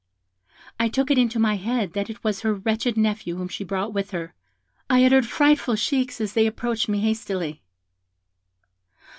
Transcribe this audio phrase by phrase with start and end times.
[0.79, 3.93] I took it into my head that it was her wretched nephew whom she brought
[3.93, 4.33] with her;
[4.89, 7.61] I uttered frightful shrieks as they approached me hastily.